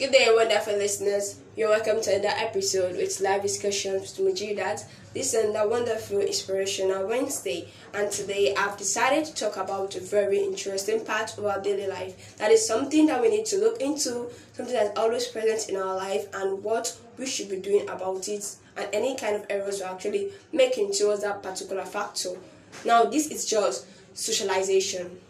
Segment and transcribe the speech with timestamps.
[0.00, 1.38] Good day, wonderful listeners.
[1.54, 4.82] You're welcome to another episode with live discussions with Mujidat.
[5.12, 10.38] This is another wonderful inspirational Wednesday, and today I've decided to talk about a very
[10.38, 12.34] interesting part of our daily life.
[12.38, 15.94] That is something that we need to look into, something that's always present in our
[15.94, 19.90] life, and what we should be doing about it, and any kind of errors we're
[19.90, 22.38] actually making towards that particular factor.
[22.86, 25.20] Now, this is just socialization.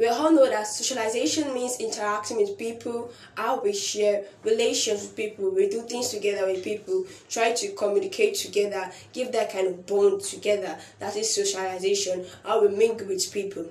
[0.00, 5.50] We all know that socialization means interacting with people, how we share relations with people,
[5.50, 10.22] we do things together with people, try to communicate together, give that kind of bond
[10.22, 10.78] together.
[11.00, 13.66] That is socialization, how we mingle with people.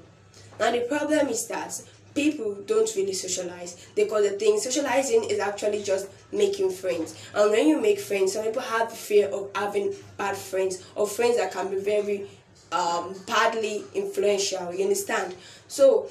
[0.59, 1.81] Now the problem is that
[2.13, 7.67] people don't really socialize because the thing socializing is actually just making friends and when
[7.67, 11.51] you make friends some people have the fear of having bad friends or friends that
[11.51, 12.27] can be very
[12.71, 14.73] um, badly influential.
[14.73, 15.35] You understand?
[15.67, 16.07] So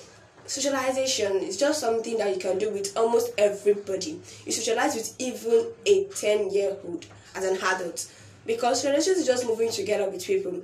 [0.46, 4.20] socialization is just something that you can do with almost everybody.
[4.46, 8.10] You socialize with even a 10 year old as an adult
[8.46, 10.62] because socialization is just moving together with people.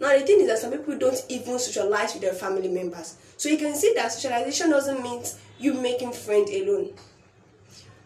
[0.00, 3.16] Now the thing is that some people don't even socialize with their family members.
[3.36, 5.22] So you can see that socialization doesn't mean
[5.58, 6.90] you making friends alone.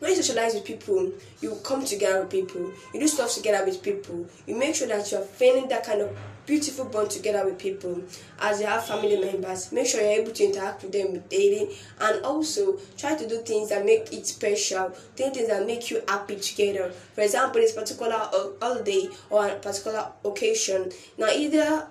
[0.04, 3.82] When you socialize with people, you come together with people, you do stuff together with
[3.82, 8.02] people, you make sure that you're feeling that kind of beautiful bond together with people
[8.38, 9.72] as you have family members.
[9.72, 13.70] Make sure you're able to interact with them daily and also try to do things
[13.70, 16.92] that make it special, things that make you happy together.
[17.14, 20.92] For example, this particular uh, holiday or a particular occasion.
[21.16, 21.88] Now, either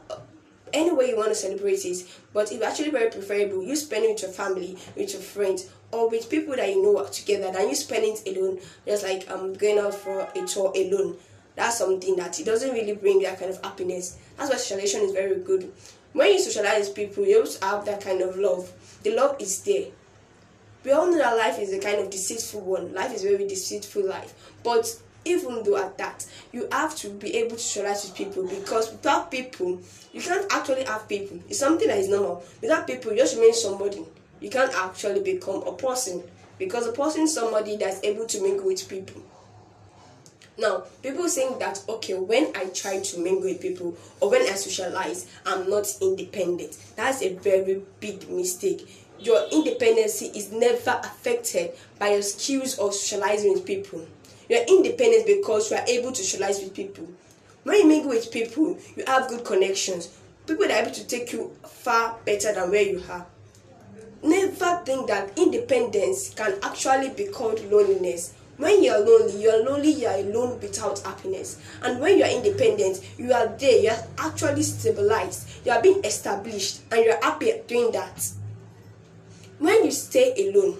[0.73, 4.13] any way you want to celebrate it, but it's actually very preferable you spend it
[4.13, 7.75] with your family, with your friends, or with people that you know together than you
[7.75, 11.15] spending it alone, just like um going out for a tour alone
[11.55, 14.17] that's something that it doesn't really bring that kind of happiness.
[14.37, 15.71] That's why socialization is very good.
[16.13, 18.71] When you socialize people, you also have that kind of love.
[19.03, 19.87] The love is there.
[20.83, 22.93] We all know that life is a kind of deceitful one.
[22.93, 24.33] Life is very deceitful life.
[24.63, 28.91] But even though at that, you have to be able to socialize with people because
[28.91, 29.79] without people,
[30.11, 31.39] you can't actually have people.
[31.49, 32.43] It's something that is normal.
[32.61, 34.05] Without people, you just remain somebody.
[34.39, 36.23] You can't actually become a person
[36.57, 39.21] because a person is somebody that's able to mingle with people.
[40.57, 44.53] Now, people think that okay, when I try to mingle with people or when I
[44.53, 46.77] socialize, I'm not independent.
[46.95, 48.87] That's a very big mistake.
[49.19, 54.05] Your independency is never affected by your skills of socializing with people.
[54.49, 57.07] You're independent because you are able to socialize with people.
[57.63, 60.09] When you mingle with people, you have good connections.
[60.45, 63.25] People that are able to take you far better than where you are.
[64.21, 70.11] Never think that independence can actually be called loneliness when you're lonely, you're lonely, you're
[70.11, 71.59] alone without happiness.
[71.81, 77.03] And when you're independent, you are there, you're actually stabilized, you are being established, and
[77.03, 78.29] you're happy doing that.
[79.57, 80.77] When you stay alone,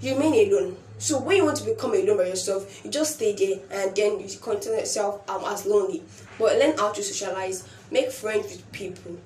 [0.00, 0.76] you remain alone.
[1.02, 4.20] So when you want to become alone by yourself, you just stay there and then
[4.20, 6.00] you consider yourself um, as lonely.
[6.38, 9.18] But learn how to socialize, make friends with people,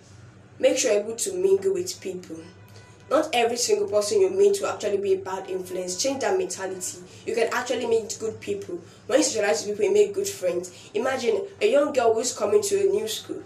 [0.59, 2.39] make sure you're able to mingle with people.
[3.11, 6.03] Not every single person you meet will actually be a bad influence.
[6.03, 6.97] Change that mentality.
[7.27, 8.81] You can actually meet good people.
[9.07, 10.73] When you socialize with people, you make good friends.
[10.95, 13.43] Imagine a young girl who's coming to a new school.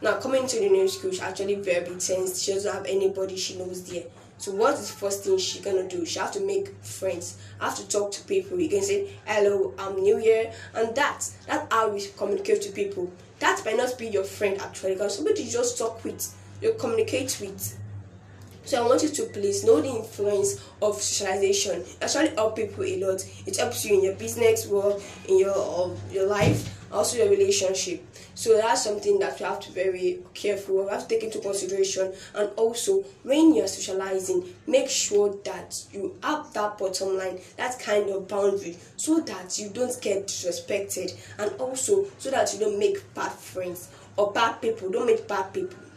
[0.00, 2.40] Now, coming to the new school, she's actually very tense.
[2.42, 4.04] She doesn't have anybody she knows there.
[4.38, 6.06] So what is the first thing she gonna do?
[6.06, 7.36] She have to make friends.
[7.60, 8.60] I have to talk to people.
[8.60, 13.10] You can say, "Hello, I'm new here," and that that's how we communicate to people.
[13.40, 16.32] That might not be your friend actually, because somebody you just talk with,
[16.62, 17.76] you communicate with.
[18.68, 21.80] So I want you to please know the influence of socialization.
[21.80, 23.26] It actually help people a lot.
[23.46, 28.04] It helps you in your business, work, in your um, your life, also your relationship.
[28.34, 30.82] So that's something that you have to be very careful.
[30.82, 32.12] You have to take into consideration.
[32.34, 38.10] And also, when you're socializing, make sure that you have that bottom line, that kind
[38.10, 43.14] of boundary, so that you don't get disrespected, and also so that you don't make
[43.14, 44.90] bad friends or bad people.
[44.90, 45.87] Don't make bad people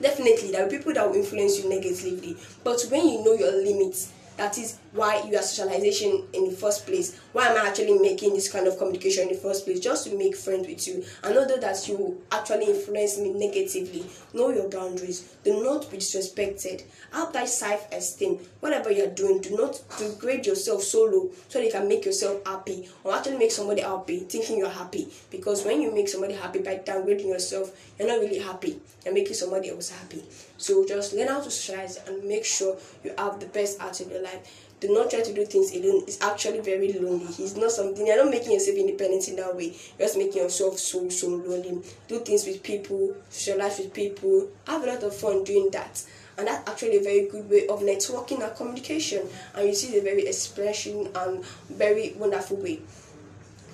[0.00, 2.36] definitely there are people that will influence you negatively.
[2.62, 6.86] But when you know your limits that is why you are socialization in the first
[6.86, 7.18] place.
[7.32, 9.80] Why am i actually making this kind of communication in the first place?
[9.80, 11.04] Just to make friends with you.
[11.22, 15.36] And that you actually influence me negatively know your boundaries.
[15.44, 16.84] Do not be disrespected.
[17.12, 18.38] Have that self-esteem.
[18.60, 22.44] Whatever you're doing do not degrade yourself so low so that you can make yourself
[22.46, 25.08] happy or actually make somebody happy thinking you're happy.
[25.30, 28.80] Because when you make somebody happy by downgrading yourself you're not really happy.
[29.04, 30.22] You're making somebody else happy.
[30.56, 33.78] So just learn how to socialize and make sure you have the best
[34.10, 36.02] your life do not try to do things alone.
[36.06, 37.26] It's actually very lonely.
[37.38, 39.66] It's not something you're not making yourself independent in that way.
[39.98, 41.80] You're just making yourself so so lonely.
[42.08, 46.04] Do things with people, socialize with people, have a lot of fun doing that.
[46.36, 49.22] and that's actually a very good way of networking and communication
[49.54, 52.80] and you see the very expression and very wonderful way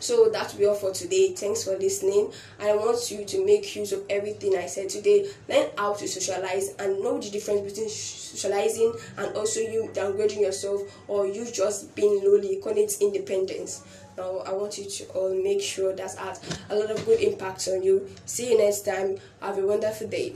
[0.01, 1.33] so that will be all for today.
[1.33, 2.33] Thanks for listening.
[2.59, 5.31] I want you to make use of everything I said today.
[5.49, 10.83] Learn how to socialize and know the difference between socializing and also you downgrading yourself
[11.07, 12.57] or you just being lowly.
[12.57, 13.85] Call it independence.
[14.17, 17.69] Now, I want you to all make sure that has a lot of good impact
[17.69, 18.09] on you.
[18.27, 19.19] See you next time.
[19.41, 20.35] Have a wonderful day.